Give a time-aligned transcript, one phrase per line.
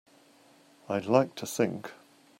[0.89, 1.91] I'd like to think.